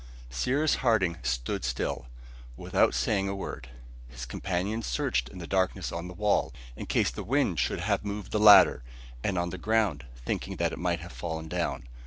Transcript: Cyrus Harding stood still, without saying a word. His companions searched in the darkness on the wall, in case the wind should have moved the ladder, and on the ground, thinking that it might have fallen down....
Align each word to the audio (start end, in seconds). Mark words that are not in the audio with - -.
Cyrus 0.31 0.77
Harding 0.81 1.19
stood 1.21 1.63
still, 1.63 2.07
without 2.57 2.95
saying 2.95 3.29
a 3.29 3.35
word. 3.35 3.69
His 4.09 4.25
companions 4.25 4.87
searched 4.87 5.29
in 5.29 5.37
the 5.37 5.45
darkness 5.45 5.91
on 5.91 6.07
the 6.07 6.15
wall, 6.15 6.51
in 6.75 6.87
case 6.87 7.11
the 7.11 7.21
wind 7.23 7.59
should 7.59 7.81
have 7.81 8.03
moved 8.03 8.31
the 8.31 8.39
ladder, 8.39 8.81
and 9.23 9.37
on 9.37 9.51
the 9.51 9.59
ground, 9.59 10.07
thinking 10.25 10.55
that 10.55 10.73
it 10.73 10.79
might 10.79 11.01
have 11.01 11.11
fallen 11.11 11.47
down.... 11.47 11.83